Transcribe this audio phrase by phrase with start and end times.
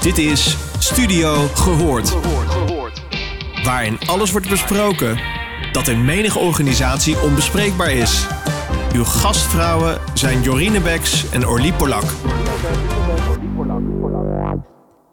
[0.00, 2.16] Dit is Studio Gehoord.
[3.64, 5.18] Waarin alles wordt besproken
[5.72, 8.26] dat in menige organisatie onbespreekbaar is.
[8.94, 12.04] Uw gastvrouwen zijn Jorine Beks en Orlie Polak.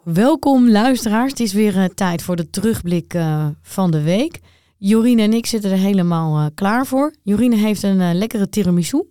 [0.03, 4.39] Welkom luisteraars, het is weer uh, tijd voor de terugblik uh, van de week.
[4.77, 7.13] Jorine en ik zitten er helemaal uh, klaar voor.
[7.23, 9.03] Jorine heeft een lekkere tiramisu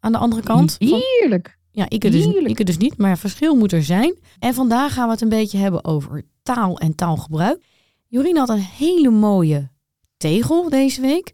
[0.00, 0.76] aan de andere kant.
[0.78, 1.57] Heerlijk!
[1.78, 4.18] Ja, ik het, dus, ik het dus niet, maar verschil moet er zijn.
[4.38, 7.64] En vandaag gaan we het een beetje hebben over taal en taalgebruik.
[8.08, 9.70] Jorine had een hele mooie
[10.16, 11.32] tegel deze week.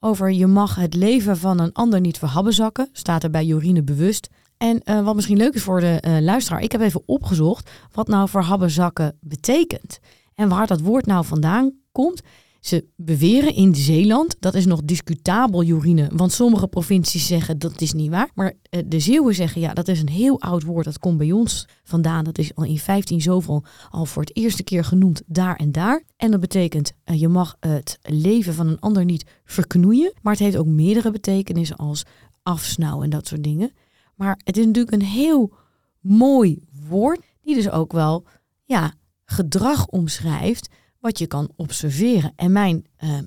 [0.00, 2.88] Over je mag het leven van een ander niet verhabbezakken.
[2.92, 4.28] Staat er bij Jorine bewust.
[4.56, 6.62] En uh, wat misschien leuk is voor de uh, luisteraar.
[6.62, 9.98] Ik heb even opgezocht wat nou verhabbezakken betekent.
[10.34, 12.22] En waar dat woord nou vandaan komt.
[12.66, 17.92] Ze beweren in Zeeland, dat is nog discutabel, Jorine, want sommige provincies zeggen dat is
[17.92, 18.30] niet waar.
[18.34, 21.32] Maar uh, de Zeeuwen zeggen ja, dat is een heel oud woord, dat komt bij
[21.32, 22.24] ons vandaan.
[22.24, 26.02] Dat is al in 15 zoveel al voor het eerste keer genoemd daar en daar.
[26.16, 30.12] En dat betekent, uh, je mag het leven van een ander niet verknoeien.
[30.22, 32.04] Maar het heeft ook meerdere betekenissen als
[32.42, 33.72] afsnauwen en dat soort dingen.
[34.14, 35.52] Maar het is natuurlijk een heel
[36.00, 38.24] mooi woord, die dus ook wel
[38.64, 38.92] ja,
[39.24, 40.68] gedrag omschrijft
[41.06, 42.32] wat je kan observeren.
[42.36, 43.18] En mijn, uh,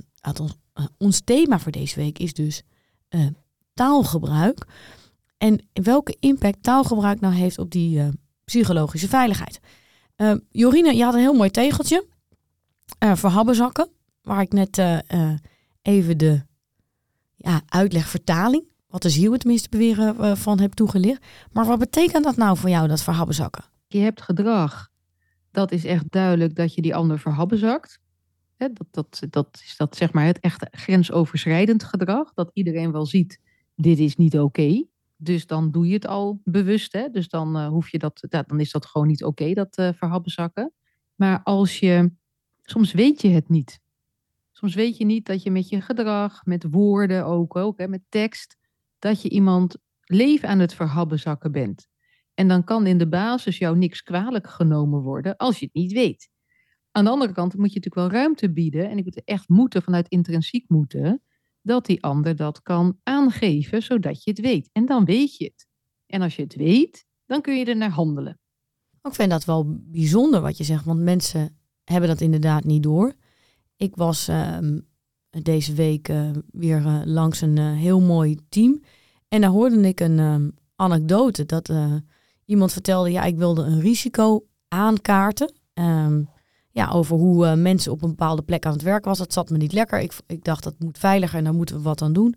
[0.98, 2.64] ons thema voor deze week is dus
[3.10, 3.28] uh,
[3.74, 4.66] taalgebruik.
[5.38, 8.02] En welke impact taalgebruik nou heeft op die
[8.44, 9.60] psychologische veiligheid.
[10.52, 12.06] Jorine, je had een heel mooi tegeltje
[13.00, 13.90] voor habbezakken,
[14.22, 14.82] waar ik net
[15.82, 16.42] even de
[17.36, 21.26] ja, uitleg, vertaling, wat de ziel het tenminste beweren van heb toegelicht.
[21.52, 23.64] Maar wat betekent dat nou voor jou, dat verhabbezakken?
[23.88, 24.89] Je hebt gedrag
[25.52, 28.00] dat is echt duidelijk dat je die ander verhabbenzakt.
[28.56, 32.34] He, dat, dat, dat is dat, zeg maar, het echte grensoverschrijdend gedrag.
[32.34, 33.40] Dat iedereen wel ziet,
[33.76, 34.86] dit is niet oké.
[35.16, 36.94] Dus dan doe je het al bewust.
[36.94, 37.10] Hè?
[37.10, 40.74] Dus dan, uh, hoef je dat, dan is dat gewoon niet oké, dat uh, verhabbezakken.
[41.16, 42.12] Maar als je,
[42.64, 43.80] soms weet je het niet.
[44.52, 48.02] Soms weet je niet dat je met je gedrag, met woorden ook, ook hè, met
[48.10, 48.58] tekst,
[49.00, 51.88] dat je iemand leven aan het verhabbezakken bent.
[52.40, 55.92] En dan kan in de basis jou niks kwalijk genomen worden als je het niet
[55.92, 56.30] weet.
[56.92, 58.90] Aan de andere kant moet je natuurlijk wel ruimte bieden.
[58.90, 61.22] En ik moet echt moeten vanuit intrinsiek moeten.
[61.62, 64.70] Dat die ander dat kan aangeven zodat je het weet.
[64.72, 65.68] En dan weet je het.
[66.06, 68.40] En als je het weet, dan kun je er naar handelen.
[69.02, 70.86] Ik vind dat wel bijzonder wat je zegt.
[70.86, 73.14] Want mensen hebben dat inderdaad niet door.
[73.76, 74.58] Ik was uh,
[75.30, 78.82] deze week uh, weer uh, langs een eh, heel mooi team.
[79.28, 81.46] En daar hoorde ik een ehm, anekdote.
[81.46, 81.70] Dat
[82.50, 85.54] Iemand vertelde, ja, ik wilde een risico aankaarten.
[85.74, 86.30] Um,
[86.70, 89.18] ja, over hoe uh, mensen op een bepaalde plek aan het werk was.
[89.18, 90.00] Dat zat me niet lekker.
[90.00, 92.36] Ik, ik dacht, dat moet veiliger en daar moeten we wat aan doen.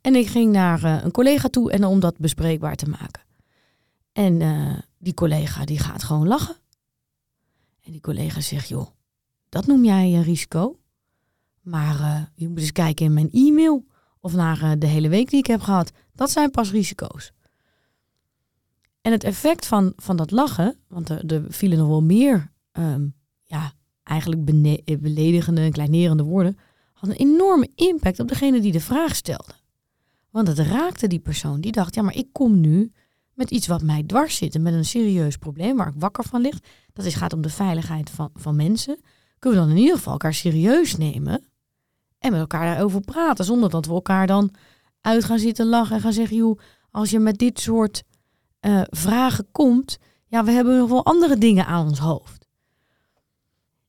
[0.00, 3.22] En ik ging naar uh, een collega toe en om dat bespreekbaar te maken.
[4.12, 6.56] En uh, die collega die gaat gewoon lachen.
[7.80, 8.86] En die collega zegt, joh,
[9.48, 10.78] dat noem jij een risico.
[11.60, 13.84] Maar je moet eens kijken in mijn e-mail
[14.20, 15.92] of naar de hele week die ik heb gehad.
[16.12, 17.32] Dat zijn pas risico's.
[19.04, 23.72] En het effect van, van dat lachen, want er, vielen nog wel meer, um, ja,
[24.02, 24.44] eigenlijk
[25.00, 26.58] beledigende en kleinerende woorden,
[26.92, 29.52] had een enorme impact op degene die de vraag stelde.
[30.30, 32.92] Want het raakte die persoon die dacht, ja, maar ik kom nu
[33.32, 36.40] met iets wat mij dwars zit en met een serieus probleem waar ik wakker van
[36.40, 36.58] lig.
[36.92, 39.00] Dat is, gaat om de veiligheid van, van mensen.
[39.38, 41.44] Kunnen we dan in ieder geval elkaar serieus nemen
[42.18, 44.54] en met elkaar daarover praten, zonder dat we elkaar dan
[45.00, 46.58] uit gaan zitten lachen en gaan zeggen, joh,
[46.90, 48.02] als je met dit soort
[48.66, 52.48] uh, vragen komt, ja, we hebben nog wel andere dingen aan ons hoofd.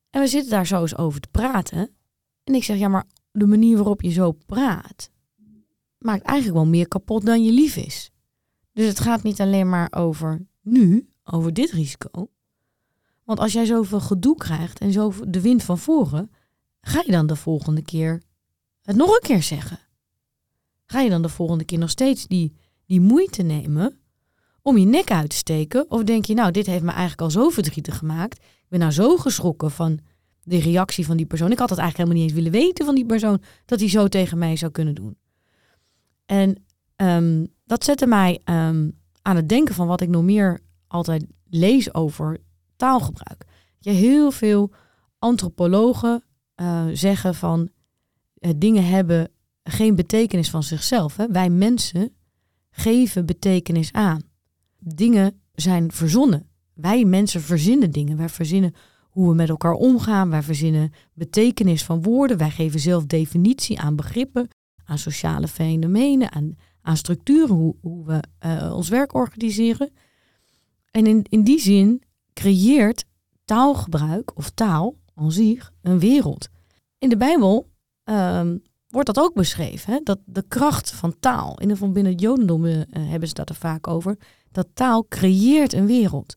[0.10, 1.96] En we zitten daar zo eens over te praten.
[2.44, 5.10] En ik zeg, ja, maar de manier waarop je zo praat,
[5.98, 8.12] maakt eigenlijk wel meer kapot dan je lief is.
[8.74, 12.30] Dus het gaat niet alleen maar over nu, over dit risico.
[13.24, 16.32] Want als jij zoveel gedoe krijgt en zo de wind van voren,
[16.82, 18.22] ga je dan de volgende keer
[18.82, 19.80] het nog een keer zeggen?
[20.86, 24.00] Ga je dan de volgende keer nog steeds die, die moeite nemen
[24.66, 25.86] om je nek uit te steken?
[25.90, 28.38] Of denk je, nou, dit heeft me eigenlijk al zo verdrietig gemaakt.
[28.38, 30.00] Ik ben nou zo geschrokken van
[30.44, 31.52] de reactie van die persoon.
[31.52, 34.08] Ik had het eigenlijk helemaal niet eens willen weten van die persoon dat hij zo
[34.08, 35.18] tegen mij zou kunnen doen.
[36.26, 36.64] En
[36.96, 41.94] um, dat zette mij um, aan het denken van wat ik nog meer altijd lees
[41.94, 42.38] over
[42.76, 43.46] taalgebruik.
[43.80, 44.72] Je heel veel
[45.20, 46.24] antropologen
[46.56, 47.70] uh, zeggen van
[48.40, 49.30] uh, dingen hebben
[49.64, 51.16] geen betekenis van zichzelf.
[51.16, 52.16] Wij mensen
[52.70, 54.34] geven betekenis aan
[54.94, 56.50] dingen zijn verzonnen.
[56.74, 58.18] Wij mensen verzinnen dingen.
[58.18, 58.74] Wij verzinnen
[59.10, 60.30] hoe we met elkaar omgaan.
[60.30, 62.38] Wij verzinnen betekenis van woorden.
[62.38, 64.48] Wij geven zelf definitie aan begrippen,
[64.86, 69.92] aan sociale fenomenen, aan, aan structuren, hoe, hoe we uh, ons werk organiseren.
[70.92, 72.04] En in, in die zin
[72.34, 73.06] creëert
[73.46, 76.50] taalgebruik of taal aan zich een wereld.
[76.98, 77.70] In de Bijbel
[78.04, 78.58] ehm,
[78.96, 79.94] wordt dat ook beschreven.
[79.94, 80.00] Hè?
[80.04, 83.56] Dat de kracht van taal, in van binnen het Jodendom uh, hebben ze dat er
[83.56, 84.18] vaak over,
[84.52, 86.36] dat taal creëert een wereld.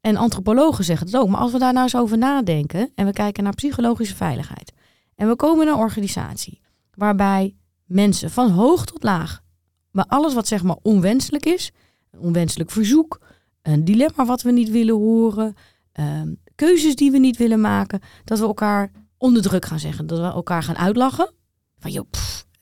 [0.00, 1.28] En antropologen zeggen het ook.
[1.28, 4.72] Maar als we daar nou eens over nadenken en we kijken naar psychologische veiligheid.
[5.14, 6.60] En we komen in een organisatie
[6.94, 9.42] waarbij mensen van hoog tot laag,
[9.90, 11.72] maar alles wat zeg maar onwenselijk is,
[12.18, 13.20] onwenselijk verzoek,
[13.62, 15.54] een dilemma wat we niet willen horen,
[15.92, 20.06] ehm, keuzes die we niet willen maken, dat we elkaar onder druk gaan zeggen.
[20.06, 21.40] Dat we elkaar gaan uitlachen.
[21.82, 22.06] Van joh,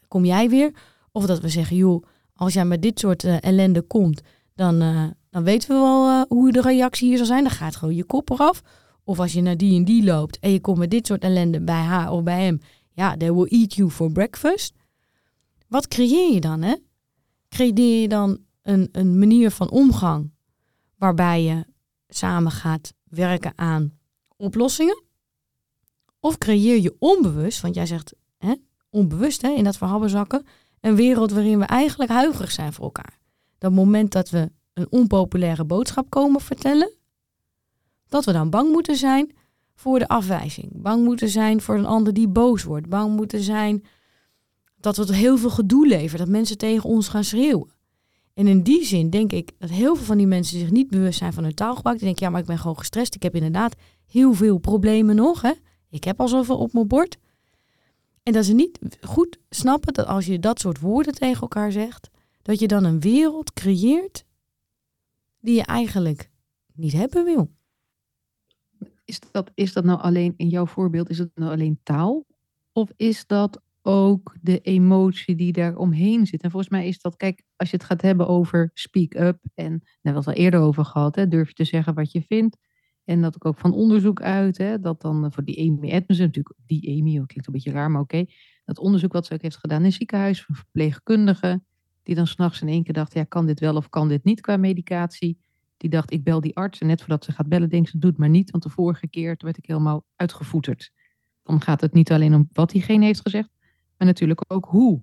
[0.08, 0.72] kom jij weer?
[1.12, 4.20] Of dat we zeggen, joh, als jij met dit soort uh, ellende komt,
[4.55, 7.43] dan, uh, dan weten we wel uh, hoe de reactie hier zal zijn.
[7.43, 8.62] Dan gaat gewoon je kop eraf.
[9.05, 11.61] Of als je naar die en die loopt en je komt met dit soort ellende
[11.61, 12.61] bij haar of bij hem.
[12.93, 14.75] Ja, they will eat you for breakfast.
[15.69, 16.75] Wat creëer je dan, hè?
[17.49, 20.31] Creëer je dan een, een manier van omgang
[20.96, 21.64] waarbij je
[22.08, 23.99] samen gaat werken aan
[24.37, 25.02] oplossingen?
[26.20, 28.14] Of creëer je onbewust, want jij zegt
[28.90, 30.46] onbewust hè, in dat verhabbenzakken,
[30.81, 33.19] een wereld waarin we eigenlijk huiverig zijn voor elkaar.
[33.58, 36.90] Dat moment dat we een onpopulaire boodschap komen vertellen,
[38.08, 39.32] dat we dan bang moeten zijn
[39.75, 40.69] voor de afwijzing.
[40.72, 42.88] Bang moeten zijn voor een ander die boos wordt.
[42.88, 43.84] Bang moeten zijn
[44.76, 47.70] dat het heel veel gedoe levert, dat mensen tegen ons gaan schreeuwen.
[48.34, 51.19] En in die zin denk ik dat heel veel van die mensen zich niet bewust
[51.19, 51.96] zijn van hun taalgebruik.
[51.96, 53.14] Die denken, ja, maar ik ben gewoon gestrest.
[53.14, 53.75] Ik heb inderdaad
[54.06, 55.42] heel veel problemen nog.
[55.42, 55.52] Hè?
[55.90, 57.19] Ik heb al zoveel op mijn bord.
[58.22, 62.11] En dat ze niet goed snappen dat als je dat soort woorden tegen elkaar zegt,
[62.43, 64.25] dat je dan een wereld creëert
[65.40, 66.31] die je eigenlijk
[66.75, 67.50] niet hebben wil.
[69.05, 72.26] Is dat, is dat nou alleen, in jouw voorbeeld, is het nou alleen taal?
[72.72, 76.43] Of is dat ook de emotie die daar omheen zit?
[76.43, 79.78] En volgens mij is dat, kijk, als je het gaat hebben over speak up, en
[79.78, 82.23] daar hebben we het al eerder over gehad, hè, durf je te zeggen wat je
[82.23, 82.56] vindt.
[83.11, 86.19] En dat ik ook van onderzoek uit, hè, dat dan eh, voor die Amy Edmonds,
[86.19, 88.25] natuurlijk die Amy, dat klinkt een beetje raar, maar oké.
[88.65, 91.65] dat onderzoek wat ze ook heeft gedaan in het ziekenhuis van verpleegkundigen,
[92.03, 94.41] die dan s'nachts in één keer dacht, ja, kan dit wel of kan dit niet
[94.41, 95.39] qua medicatie?
[95.77, 96.81] Die dacht, ik bel die arts.
[96.81, 98.51] En net voordat ze gaat bellen, denkt ze, doe het maar niet.
[98.51, 100.93] Want de vorige keer werd ik helemaal uitgevoeterd.
[101.43, 103.51] Dan gaat het niet alleen om wat diegene heeft gezegd,
[103.97, 105.03] maar natuurlijk ook hoe.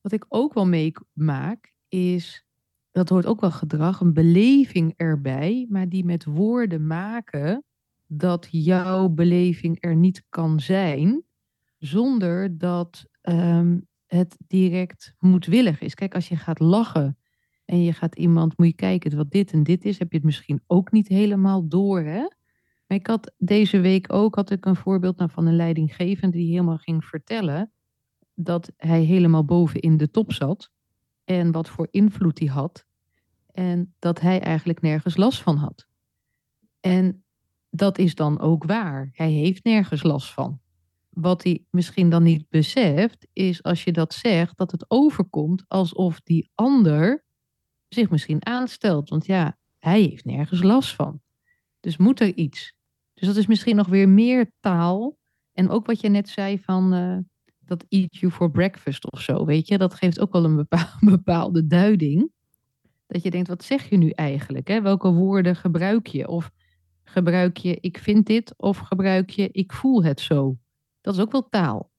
[0.00, 2.44] Wat ik ook wel meemaak, is,
[2.94, 7.64] dat hoort ook wel gedrag, een beleving erbij, maar die met woorden maken
[8.06, 11.24] dat jouw beleving er niet kan zijn,
[11.78, 15.94] zonder dat ehm, het direct moedwillig is.
[15.94, 17.18] Kijk, als je gaat lachen
[17.64, 20.26] en je gaat iemand, moet je kijken wat dit en dit is, heb je het
[20.26, 22.28] misschien ook niet helemaal door, hè?
[22.86, 26.50] Maar ik had deze week ook had ik een voorbeeld nou, van een leidinggevende die
[26.50, 27.72] helemaal ging vertellen
[28.34, 30.72] dat hij helemaal boven in de top zat
[31.24, 32.86] en wat voor invloed hij had
[33.52, 35.86] en dat hij eigenlijk nergens last van had.
[36.80, 37.24] En
[37.70, 39.10] dat is dan ook waar.
[39.12, 40.60] Hij heeft nergens last van.
[41.08, 46.20] Wat hij misschien dan niet beseft, is als je dat zegt, dat het overkomt alsof
[46.20, 47.24] die ander
[47.88, 49.08] zich misschien aanstelt.
[49.08, 51.20] Want ja, hij heeft nergens last van.
[51.80, 52.74] Dus moet er iets.
[53.14, 55.18] Dus dat is misschien nog weer meer taal.
[55.52, 57.18] En ook wat je net zei van uh,
[57.66, 59.78] dat eat you for breakfast of zo, weet je.
[59.78, 60.66] Dat geeft ook wel een
[61.00, 62.30] bepaalde duiding.
[63.06, 64.68] Dat je denkt, wat zeg je nu eigenlijk?
[64.68, 64.82] Hè?
[64.82, 66.28] Welke woorden gebruik je?
[66.28, 66.50] Of
[67.04, 70.56] gebruik je ik vind dit of gebruik je ik voel het zo?
[71.00, 71.90] Dat is ook wel taal.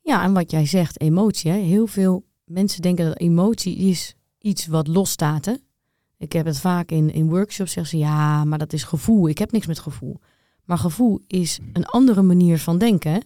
[0.00, 1.50] Ja, en wat jij zegt, emotie.
[1.50, 1.56] Hè?
[1.56, 5.44] Heel veel mensen denken dat emotie is iets wat losstaat.
[5.44, 5.54] Hè?
[6.18, 9.28] Ik heb het vaak in, in workshops zeggen ze, ja, maar dat is gevoel.
[9.28, 10.20] Ik heb niks met gevoel.
[10.64, 13.22] Maar gevoel is een andere manier van denken.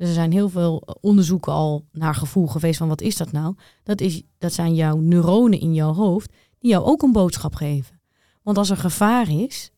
[0.00, 3.54] Dus er zijn heel veel onderzoeken al naar gevoel geweest van wat is dat nou?
[3.82, 8.00] Dat, is, dat zijn jouw neuronen in jouw hoofd die jou ook een boodschap geven.
[8.42, 9.70] Want als er gevaar is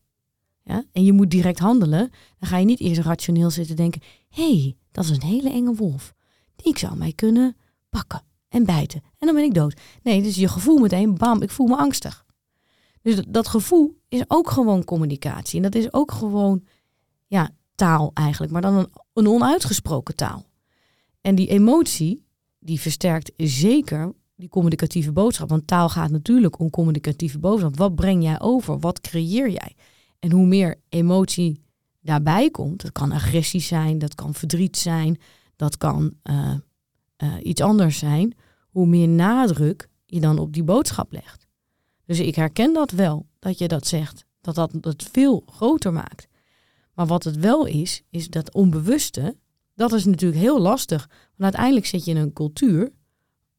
[0.61, 4.59] ja, en je moet direct handelen, dan ga je niet eerst rationeel zitten denken, hé,
[4.59, 6.13] hey, dat is een hele enge wolf.
[6.55, 7.55] Die zou mij kunnen
[7.89, 9.01] pakken en bijten.
[9.17, 9.81] En dan ben ik dood.
[10.03, 12.25] Nee, dus je gevoel meteen, bam, ik voel me angstig.
[13.01, 15.57] Dus dat, dat gevoel is ook gewoon communicatie.
[15.57, 16.63] En dat is ook gewoon
[17.27, 20.45] ja, taal eigenlijk, maar dan een, een onuitgesproken taal.
[21.21, 22.25] En die emotie,
[22.59, 25.49] die versterkt zeker die communicatieve boodschap.
[25.49, 27.77] Want taal gaat natuurlijk om communicatieve boodschap.
[27.77, 28.79] Wat breng jij over?
[28.79, 29.75] Wat creëer jij?
[30.19, 31.61] En hoe meer emotie
[32.01, 35.19] daarbij komt, dat kan agressie zijn, dat kan verdriet zijn,
[35.55, 36.53] dat kan uh,
[37.23, 38.35] uh, iets anders zijn,
[38.69, 41.47] hoe meer nadruk je dan op die boodschap legt.
[42.05, 46.27] Dus ik herken dat wel, dat je dat zegt, dat dat het veel groter maakt.
[46.93, 49.37] Maar wat het wel is, is dat onbewuste,
[49.75, 51.09] dat is natuurlijk heel lastig.
[51.09, 52.91] Want uiteindelijk zit je in een cultuur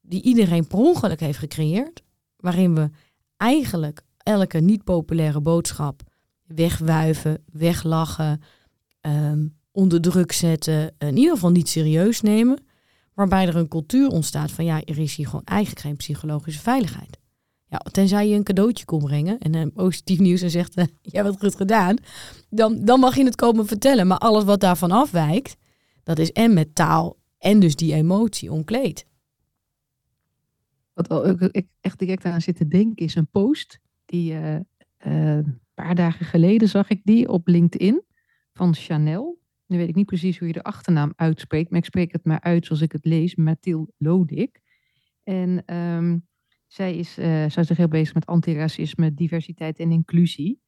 [0.00, 2.02] die iedereen per ongeluk heeft gecreëerd,
[2.36, 2.90] waarin we
[3.36, 6.02] eigenlijk elke niet populaire boodschap
[6.46, 8.40] wegwuiven, weglachen,
[9.00, 12.64] ehm, onder druk zetten, in ieder geval niet serieus nemen.
[13.14, 17.18] Waarbij er een cultuur ontstaat van ja, er is hier gewoon eigenlijk geen psychologische veiligheid.
[17.66, 21.22] Ja, tenzij je een cadeautje komt brengen en een positief nieuws en zegt, uh, jij
[21.22, 21.96] hebt het goed gedaan,
[22.54, 24.06] dan, dan mag je het komen vertellen.
[24.06, 25.56] Maar alles wat daarvan afwijkt,
[26.02, 29.06] dat is en met taal en dus die emotie omkleed.
[30.92, 34.56] Wat ik echt direct aan zit te denken is een post die uh,
[34.98, 38.02] een paar dagen geleden zag ik die op LinkedIn
[38.52, 39.42] van Chanel.
[39.66, 42.40] Nu weet ik niet precies hoe je de achternaam uitspreekt, maar ik spreek het maar
[42.40, 44.60] uit zoals ik het lees, Mathilde Lodik.
[45.22, 46.26] En um,
[46.66, 50.60] zij is, uh, zij is zich heel bezig met antiracisme, diversiteit en inclusie.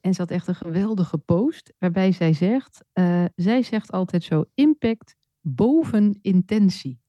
[0.00, 4.44] En ze had echt een geweldige post waarbij zij zegt, uh, zij zegt altijd zo,
[4.54, 7.00] impact boven intentie.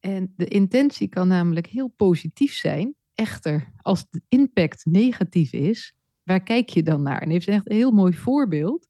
[0.00, 2.94] En de intentie kan namelijk heel positief zijn.
[3.14, 7.22] Echter, als de impact negatief is, waar kijk je dan naar?
[7.22, 8.88] En heeft ze echt een heel mooi voorbeeld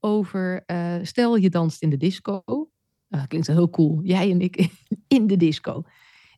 [0.00, 2.42] over, uh, stel je danst in de disco.
[2.46, 2.64] Uh,
[3.08, 4.00] dat klinkt heel cool.
[4.02, 4.68] Jij en ik
[5.16, 5.82] in de disco.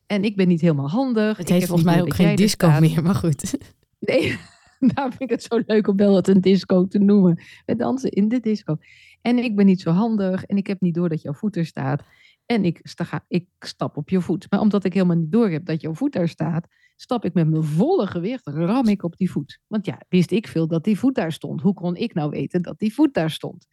[0.05, 1.37] En ik ben niet helemaal handig.
[1.37, 3.57] Het heeft volgens mij ook geen disco meer, maar goed.
[3.99, 4.37] Nee,
[4.93, 7.41] daar vind ik het zo leuk om wel het een disco te noemen.
[7.65, 8.77] We dansen in de disco.
[9.21, 11.65] En ik ben niet zo handig en ik heb niet door dat jouw voet er
[11.65, 12.03] staat.
[12.45, 14.45] En ik, sta, ik stap op je voet.
[14.49, 17.49] Maar omdat ik helemaal niet door heb dat jouw voet daar staat, stap ik met
[17.49, 19.59] mijn volle gewicht, ram ik op die voet.
[19.67, 21.61] Want ja, wist ik veel dat die voet daar stond.
[21.61, 23.67] Hoe kon ik nou weten dat die voet daar stond?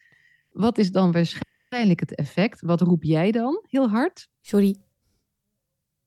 [0.51, 2.61] Wat is dan waarschijnlijk het effect?
[2.61, 4.29] Wat roep jij dan heel hard?
[4.41, 4.77] Sorry.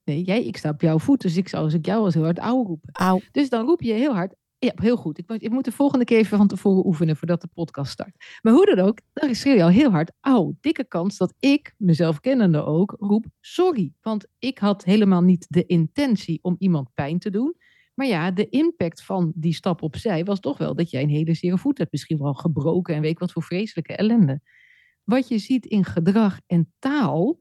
[0.04, 2.24] Nee, jij, ik sta op jouw voet, dus ik zou als ik jou als heel
[2.24, 2.89] hard auw roepen.
[2.92, 3.20] Auw.
[3.32, 5.18] Dus dan roep je heel hard, ja, heel goed.
[5.18, 8.40] Ik moet, de volgende keer even van tevoren oefenen voordat de podcast start.
[8.42, 11.74] Maar hoe dan ook, dan schreeuw je al heel hard, auw, dikke kans dat ik,
[11.78, 13.94] mezelf kennende ook, roep sorry.
[14.02, 17.56] Want ik had helemaal niet de intentie om iemand pijn te doen.
[17.94, 21.34] Maar ja, de impact van die stap opzij was toch wel dat jij een hele
[21.34, 21.92] zere voet hebt.
[21.92, 24.42] Misschien wel gebroken en weet ik wat voor vreselijke ellende.
[25.04, 27.40] Wat je ziet in gedrag en taal,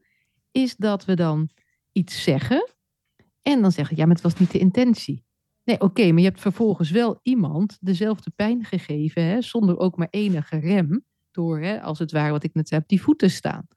[0.51, 1.49] is dat we dan
[1.91, 2.71] iets zeggen.
[3.41, 5.26] En dan zeggen, ja, maar het was niet de intentie.
[5.67, 10.07] Nee, oké, maar je hebt vervolgens wel iemand dezelfde pijn gegeven, hè, zonder ook maar
[10.09, 13.67] enige rem, door, hè, als het ware wat ik net op die voeten staan.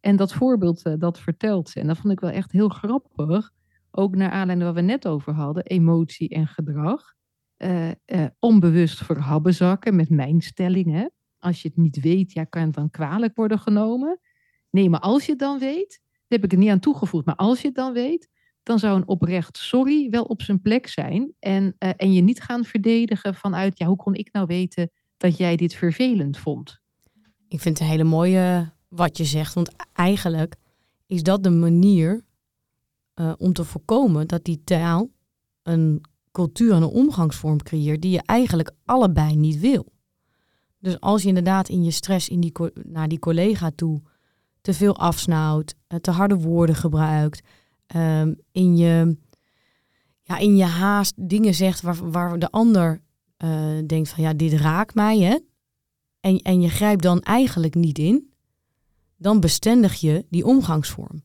[0.00, 1.80] En dat voorbeeld, uh, dat vertelt ze.
[1.80, 3.50] En dat vond ik wel echt heel grappig,
[3.90, 7.14] ook naar aanleiding waar we net over hadden, emotie en gedrag.
[7.58, 10.92] Uh, uh, onbewust verhabbezakken met mijn stelling.
[10.92, 11.06] Hè.
[11.38, 14.20] Als je het niet weet, ja, kan het dan kwalijk worden genomen?
[14.70, 17.24] Nee, maar als je het dan weet, heb ik er niet aan toegevoegd.
[17.24, 18.28] Maar als je het dan weet,
[18.66, 21.32] dan zou een oprecht sorry wel op zijn plek zijn.
[21.38, 25.36] En, uh, en je niet gaan verdedigen vanuit, ja, hoe kon ik nou weten dat
[25.36, 26.80] jij dit vervelend vond?
[27.48, 29.54] Ik vind het een hele mooie wat je zegt.
[29.54, 30.56] Want eigenlijk
[31.06, 32.24] is dat de manier
[33.14, 35.10] uh, om te voorkomen dat die taal
[35.62, 36.00] een
[36.32, 39.92] cultuur en een omgangsvorm creëert die je eigenlijk allebei niet wil.
[40.78, 44.02] Dus als je inderdaad in je stress in die, naar die collega toe
[44.60, 47.42] te veel afsnauwt, te harde woorden gebruikt,
[47.94, 49.16] um, in, je,
[50.22, 53.02] ja, in je haast dingen zegt waar, waar de ander
[53.44, 55.38] uh, denkt van ja, dit raakt mij, hè?
[56.20, 58.32] En, en je grijpt dan eigenlijk niet in,
[59.16, 61.22] dan bestendig je die omgangsvorm.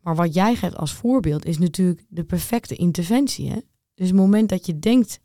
[0.00, 3.48] Maar wat jij geeft als voorbeeld is natuurlijk de perfecte interventie.
[3.48, 3.58] Hè?
[3.94, 5.20] Dus het moment dat je denkt,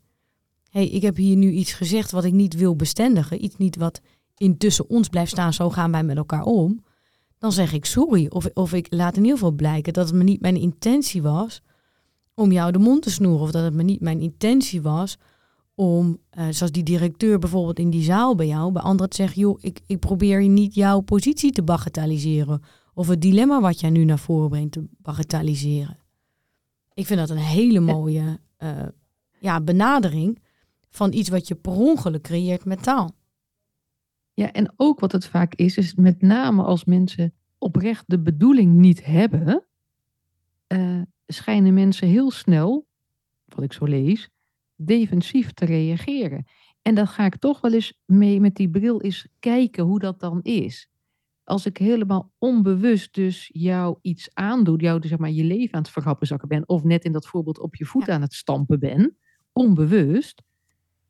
[0.70, 3.76] hé, hey, ik heb hier nu iets gezegd wat ik niet wil bestendigen, iets niet
[3.76, 4.00] wat
[4.36, 6.84] intussen ons blijft staan, zo gaan wij met elkaar om,
[7.38, 8.26] dan zeg ik sorry.
[8.28, 11.62] Of, of ik laat in ieder geval blijken dat het me niet mijn intentie was
[12.34, 13.40] om jou de mond te snoeren.
[13.40, 15.18] Of dat het me niet mijn intentie was
[15.74, 19.40] om, uh, zoals die directeur bijvoorbeeld in die zaal bij jou, bij anderen te zeggen,
[19.40, 22.62] joh, ik, ik probeer niet jouw positie te bagatelliseren.
[22.94, 25.98] Of het dilemma wat jij nu naar voren brengt te bagatelliseren.
[26.94, 28.70] Ik vind dat een hele mooie uh,
[29.40, 30.38] ja, benadering
[30.90, 33.14] van iets wat je per ongeluk creëert met taal.
[34.38, 38.74] Ja, en ook wat het vaak is, is met name als mensen oprecht de bedoeling
[38.74, 39.66] niet hebben,
[40.68, 42.86] uh, schijnen mensen heel snel,
[43.44, 44.30] wat ik zo lees,
[44.76, 46.44] defensief te reageren.
[46.82, 50.20] En dan ga ik toch wel eens mee met die bril eens kijken hoe dat
[50.20, 50.88] dan is.
[51.44, 55.82] Als ik helemaal onbewust dus jou iets aandoe, jou dus zeg maar je leven aan
[55.82, 58.12] het verhappenzakken ben, of net in dat voorbeeld op je voet ja.
[58.12, 59.16] aan het stampen ben,
[59.52, 60.42] onbewust,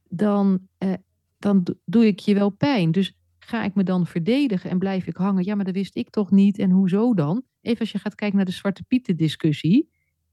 [0.08, 0.92] dan, uh,
[1.38, 2.92] dan doe ik je wel pijn.
[2.92, 3.16] Dus
[3.48, 5.44] ga ik me dan verdedigen en blijf ik hangen?
[5.44, 7.42] Ja, maar dat wist ik toch niet en hoezo dan?
[7.60, 9.90] Even als je gaat kijken naar de Zwarte Pieten discussie.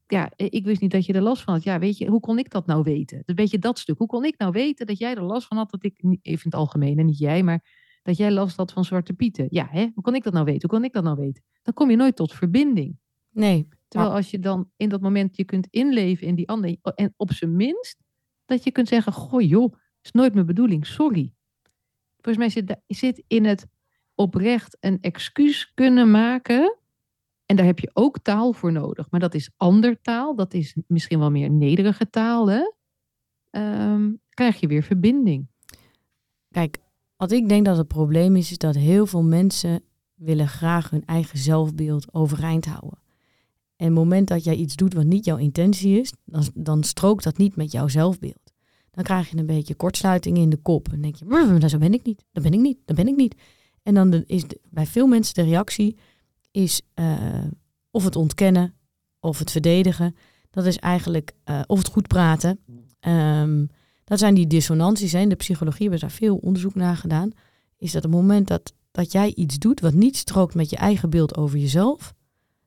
[0.08, 1.64] Ja, ik wist niet dat je er last van had.
[1.64, 3.24] Ja, weet je, hoe kon ik dat nou weten?
[3.26, 3.98] Een beetje dat stuk.
[3.98, 5.72] Hoe kon ik nou weten dat jij er last van had?
[5.72, 7.66] Dat ik, even in het algemeen, en niet jij, maar
[8.04, 9.48] dat jij last had van Zwarte Pieten.
[9.50, 9.88] Ja, hè?
[9.94, 10.70] hoe kon ik dat nou weten?
[10.70, 11.44] Hoe kon ik dat nou weten?
[11.62, 12.98] Dan kom je nooit tot verbinding.
[13.32, 13.68] Nee.
[13.88, 16.78] Terwijl als je dan in dat moment je kunt inleven in die ander.
[16.82, 18.04] En op zijn minst
[18.46, 21.35] dat je kunt zeggen, goh joh, is nooit mijn bedoeling, sorry.
[22.26, 23.68] Volgens mij zit, zit in het
[24.16, 26.78] oprecht een excuus kunnen maken.
[27.46, 29.10] En daar heb je ook taal voor nodig.
[29.10, 30.36] Maar dat is ander taal.
[30.36, 32.50] Dat is misschien wel meer nederige taal.
[32.50, 32.72] Hè?
[33.50, 35.48] Ehm, krijg je weer verbinding.
[36.52, 36.78] Kijk,
[37.18, 41.06] wat ik denk dat het probleem is, is dat heel veel mensen willen graag hun
[41.06, 43.00] eigen zelfbeeld overeind houden.
[43.76, 47.24] En het moment dat jij iets doet wat niet jouw intentie is, dan, dan strookt
[47.24, 48.45] dat niet met jouw zelfbeeld.
[48.96, 50.92] Dan krijg je een beetje kortsluiting in de kop.
[50.92, 53.16] En denk je, nou, zo ben ik niet, dat ben ik niet, dat ben ik
[53.16, 53.36] niet.
[53.84, 55.98] En dan is bij veel mensen de reactie
[56.52, 57.44] is uh,
[57.92, 58.74] of het ontkennen
[59.20, 60.16] of het verdedigen.
[60.50, 62.60] Dat is eigenlijk, uh, of het goed praten.
[63.08, 63.70] Um,
[64.04, 65.14] dat zijn die dissonanties.
[65.14, 67.32] In de psychologie hebben daar veel onderzoek naar gedaan.
[67.78, 71.10] Is dat het moment dat, dat jij iets doet wat niet strookt met je eigen
[71.10, 72.14] beeld over jezelf,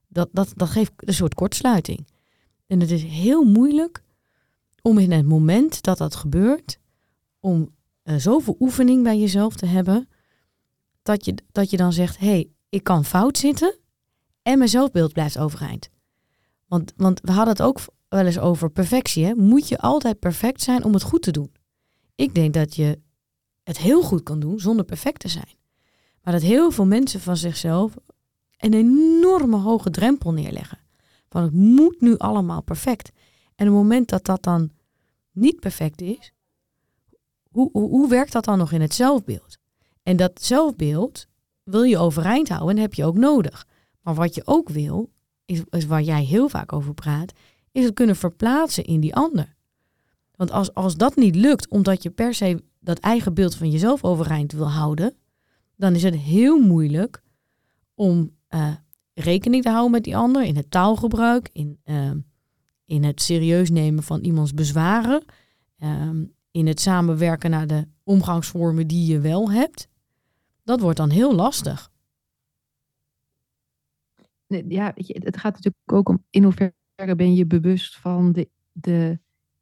[0.08, 2.06] dat, dat, dat geeft een soort kortsluiting.
[2.66, 4.02] En het is heel moeilijk
[4.82, 6.78] om in het moment dat dat gebeurt,
[7.40, 10.08] om uh, zoveel oefening bij jezelf te hebben,
[11.02, 13.78] dat je, dat je dan zegt, hé, hey, ik kan fout zitten
[14.42, 15.88] en mijn zelfbeeld blijft overeind.
[16.66, 19.34] Want, want we hadden het ook wel eens over perfectie.
[19.34, 21.52] Moet je altijd perfect zijn om het goed te doen?
[22.14, 23.00] Ik denk dat je
[23.62, 25.56] het heel goed kan doen zonder perfect te zijn.
[26.22, 27.96] Maar dat heel veel mensen van zichzelf
[28.56, 30.78] een enorme hoge drempel neerleggen.
[31.28, 33.10] Van het moet nu allemaal perfect.
[33.58, 34.70] En op het moment dat dat dan
[35.32, 36.32] niet perfect is,
[37.50, 39.58] hoe, hoe, hoe werkt dat dan nog in het zelfbeeld?
[40.02, 41.26] En dat zelfbeeld
[41.62, 43.66] wil je overeind houden en heb je ook nodig.
[44.00, 45.10] Maar wat je ook wil,
[45.44, 47.32] is, is waar jij heel vaak over praat,
[47.72, 49.54] is het kunnen verplaatsen in die ander.
[50.34, 54.04] Want als, als dat niet lukt, omdat je per se dat eigen beeld van jezelf
[54.04, 55.16] overeind wil houden,
[55.76, 57.22] dan is het heel moeilijk
[57.94, 58.74] om uh,
[59.14, 62.10] rekening te houden met die ander in het taalgebruik, in, uh,
[62.88, 65.24] in het serieus nemen van iemands bezwaren,
[65.78, 66.10] uh,
[66.50, 69.88] in het samenwerken naar de omgangsvormen die je wel hebt.
[70.64, 71.90] Dat wordt dan heel lastig.
[74.68, 79.18] Ja, het gaat natuurlijk ook om in hoeverre ben je bewust van de, de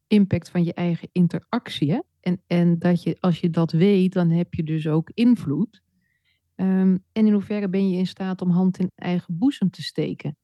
[0.07, 2.03] impact van je eigen interactie.
[2.20, 5.83] En, en dat je, als je dat weet, dan heb je dus ook invloed.
[6.57, 10.37] Um, en in hoeverre ben je in staat om hand in eigen boezem te steken?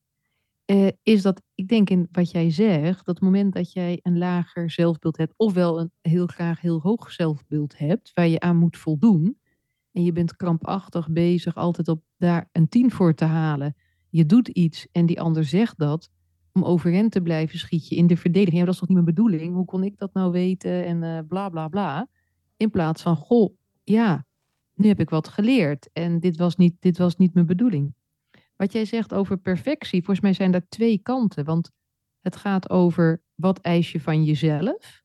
[0.73, 4.71] Uh, is dat, ik denk in wat jij zegt, dat moment dat jij een lager
[4.71, 9.39] zelfbeeld hebt, ofwel een heel graag heel hoog zelfbeeld hebt, waar je aan moet voldoen,
[9.93, 13.75] en je bent krampachtig bezig altijd op daar een tien voor te halen,
[14.09, 16.11] je doet iets en die ander zegt dat,
[16.53, 18.59] om overeind te blijven schiet je in de verdediging.
[18.59, 19.55] Ja, dat is toch niet mijn bedoeling?
[19.55, 20.85] Hoe kon ik dat nou weten?
[20.85, 22.09] En uh, bla bla bla.
[22.57, 23.55] In plaats van, goh,
[23.85, 24.27] ja,
[24.75, 27.95] nu heb ik wat geleerd en dit was niet, dit was niet mijn bedoeling.
[28.63, 31.45] Wat jij zegt over perfectie, volgens mij zijn er twee kanten.
[31.45, 31.71] Want
[32.21, 35.03] het gaat over wat eis je van jezelf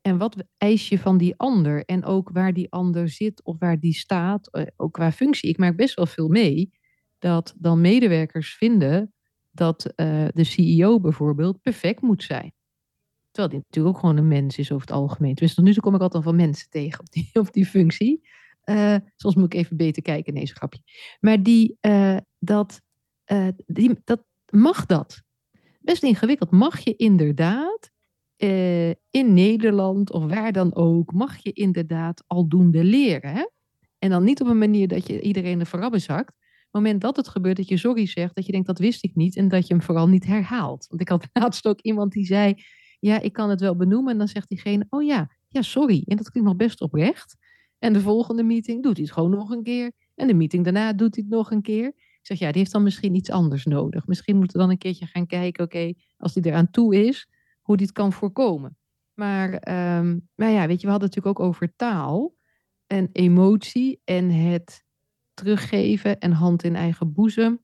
[0.00, 1.84] en wat eis je van die ander.
[1.84, 5.48] En ook waar die ander zit of waar die staat, eh, ook qua functie.
[5.48, 6.70] Ik maak best wel veel mee
[7.18, 9.14] dat dan medewerkers vinden
[9.50, 12.52] dat uh, de CEO bijvoorbeeld perfect moet zijn.
[13.30, 15.34] Terwijl die natuurlijk ook gewoon een mens is over het algemeen.
[15.34, 18.28] Dus tot nu toe kom ik altijd van mensen tegen op die, op die functie.
[18.70, 20.80] Uh, soms moet ik even beter kijken, nee, grapje.
[21.20, 22.80] Maar die, uh, dat,
[23.66, 25.22] die, dat, mag dat?
[25.80, 26.50] Best ingewikkeld.
[26.50, 27.90] Mag je inderdaad
[29.10, 33.32] in Nederland of waar dan ook, mag je inderdaad aldoende leren.
[33.32, 33.46] Hè?
[33.98, 36.32] En dan niet op een manier dat je iedereen de verrabben zakt,
[36.76, 39.36] moment dat het gebeurt, dat je sorry zegt, dat je denkt dat wist ik niet
[39.36, 40.86] en dat je hem vooral niet herhaalt.
[40.88, 42.54] Want ik had laatst ook iemand die zei,
[43.00, 44.12] ja, ik kan het wel benoemen.
[44.12, 46.02] En dan zegt diegene, oh ja, ja, sorry.
[46.06, 47.36] En dat klinkt nog best oprecht.
[47.78, 49.92] En de volgende meeting doet hij het gewoon nog een keer.
[50.14, 51.86] En de meeting daarna doet hij het nog een keer.
[51.86, 54.06] Ik zeg, ja, die heeft dan misschien iets anders nodig.
[54.06, 57.28] Misschien moeten we dan een keertje gaan kijken, oké, als hij eraan toe is,
[57.60, 58.76] hoe die het kan voorkomen.
[59.14, 59.48] Maar,
[59.98, 62.34] um, maar ja, weet je, we hadden het natuurlijk ook over taal
[62.86, 64.84] en emotie en het
[65.34, 67.62] teruggeven en hand in eigen boezem.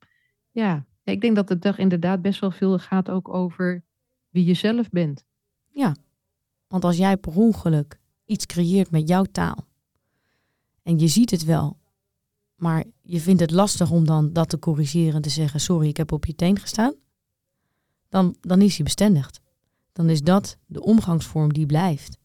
[0.50, 3.84] Ja, ik denk dat het dag inderdaad best wel veel gaat ook over
[4.28, 5.24] wie je zelf bent.
[5.68, 5.96] Ja,
[6.68, 9.70] want als jij per ongeluk iets creëert met jouw taal
[10.82, 11.78] en je ziet het wel,
[12.56, 15.96] maar je vindt het lastig om dan dat te corrigeren en te zeggen: Sorry, ik
[15.96, 16.94] heb op je teen gestaan,
[18.08, 19.40] dan, dan is hij bestendigd.
[19.92, 22.18] Dan is dat de omgangsvorm die blijft.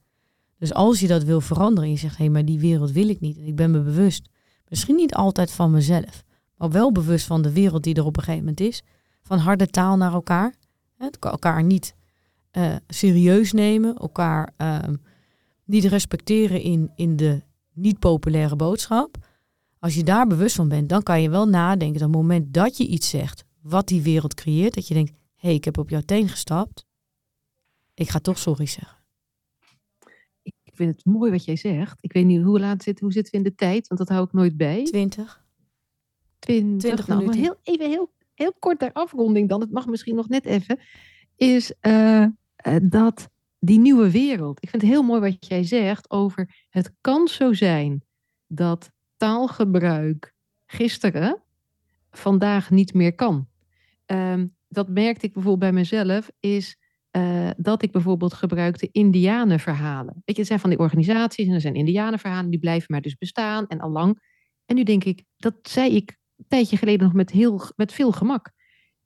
[0.57, 3.09] Dus als je dat wil veranderen en je zegt: Hé, hey, maar die wereld wil
[3.09, 4.29] ik niet en ik ben me bewust
[4.67, 6.23] Misschien niet altijd van mezelf,
[6.55, 8.83] maar wel bewust van de wereld die er op een gegeven moment is.
[9.21, 10.55] Van harde taal naar elkaar.
[11.19, 11.95] elkaar niet
[12.51, 14.79] uh, serieus nemen, elkaar uh,
[15.65, 17.43] niet respecteren in, in de
[17.77, 19.17] niet populaire boodschap.
[19.79, 22.53] Als je daar bewust van bent, dan kan je wel nadenken dat op het moment
[22.53, 25.77] dat je iets zegt wat die wereld creëert, dat je denkt, hé, hey, ik heb
[25.77, 26.85] op jouw teen gestapt,
[27.93, 28.97] ik ga toch sorry zeggen.
[30.73, 31.97] vind het mooi wat jij zegt.
[32.01, 34.25] Ik weet niet hoe laat zit, hoe zitten we in de tijd, want dat hou
[34.25, 34.83] ik nooit bij.
[34.83, 35.45] 20.
[36.39, 37.41] 20, 20 nou, maar minuten.
[37.41, 40.79] heel, even heel, heel kort ter afronding dan, het mag misschien nog net even,
[41.35, 42.29] is eh, eh,
[42.83, 43.29] dat
[43.67, 44.63] die nieuwe wereld.
[44.63, 48.03] Ik vind het heel mooi wat jij zegt over het kan zo zijn
[48.47, 50.33] dat taalgebruik
[50.65, 51.41] gisteren
[52.11, 53.47] vandaag niet meer kan.
[54.05, 56.77] Ehm, dat merkte ik bijvoorbeeld bij mezelf, is
[57.09, 60.13] eh, dat ik bijvoorbeeld gebruikte indianenverhalen.
[60.13, 63.17] Weet je, het zijn van die organisaties en er zijn indianenverhalen, die blijven maar dus
[63.17, 64.19] bestaan en al lang.
[64.65, 68.11] En nu denk ik, dat zei ik een tijdje geleden nog met, heel, met veel
[68.11, 68.51] gemak.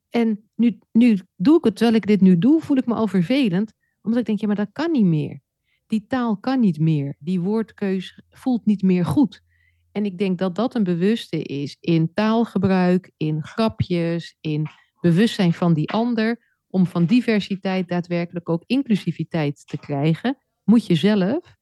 [0.10, 3.08] En nu, nu doe ik het, terwijl ik dit nu doe, voel ik me al
[3.08, 3.74] vervelend.
[4.02, 5.42] Omdat ik denk, ja, maar dat kan niet meer.
[5.88, 7.16] Die taal kan niet meer.
[7.20, 9.44] Die woordkeus voelt niet meer goed.
[9.92, 14.68] En ik denk dat dat een bewuste is in taalgebruik, in grapjes, in
[15.02, 16.50] bewustzijn van die ander.
[16.68, 21.58] Om van diversiteit daadwerkelijk ook inclusiviteit te krijgen, moet je zelf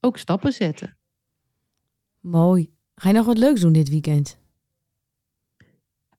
[0.00, 0.98] ook stappen zetten.
[2.20, 2.72] Mooi.
[2.94, 4.38] Ga je nog wat leuks doen dit weekend?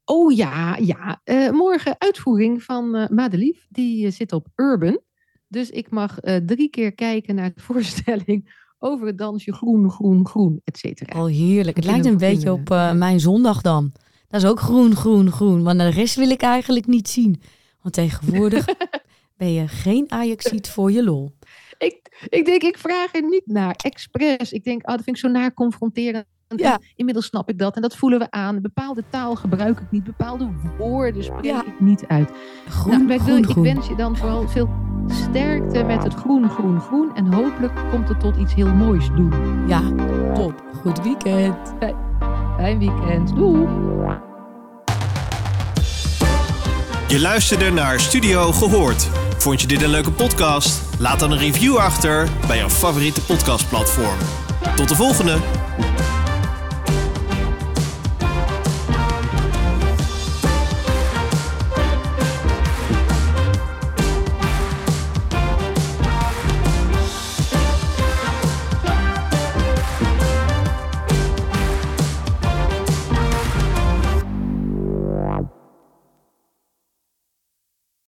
[0.05, 1.21] Oh ja, ja.
[1.23, 3.67] Eh, morgen uitvoering van eh Madelief.
[3.69, 5.01] Die eh, zit op Urban.
[5.49, 10.27] Dus ik mag eh, drie keer kijken naar de voorstelling over het dansje groen, groen,
[10.27, 11.21] groen, et cetera.
[11.21, 11.75] Oh, heerlijk.
[11.75, 13.91] Het lijkt een beetje op eh, mijn zondag dan.
[14.27, 15.63] Dat is ook groen, groen, groen.
[15.63, 17.41] Want de rest wil ik eigenlijk niet zien.
[17.81, 18.65] Want tegenwoordig
[19.37, 21.31] ben je geen Ajaxiet voor je lol.
[21.77, 23.75] Ik, ik denk, ik vraag er niet naar.
[23.75, 24.51] Expres.
[24.51, 26.25] Ik denk, ah, dat vind ik zo naar confronterend.
[26.55, 26.79] Ja.
[26.95, 28.61] Inmiddels snap ik dat en dat voelen we aan.
[28.61, 30.03] Bepaalde taal gebruik ik niet.
[30.03, 31.63] Bepaalde woorden spreek Ja.
[31.65, 32.31] ik niet uit.
[32.69, 33.63] Groen, Nou, ik, wil, groen, ik groen.
[33.63, 34.69] wens je dan vooral veel
[35.07, 37.15] sterkte met het groen, groen, groen.
[37.15, 39.33] En hopelijk komt het tot iets heel moois doen.
[39.67, 39.81] Ja,
[40.33, 40.63] top.
[40.81, 41.73] Goed weekend.
[42.57, 43.35] Fijn weekend.
[43.35, 43.67] Doei!
[47.07, 49.09] Je luisterde naar Studio Gehoord.
[49.37, 50.99] Vond je dit een leuke podcast?
[50.99, 54.17] Laat dan een review achter bij jouw favoriete podcastplatform.
[54.75, 55.37] Tot de volgende!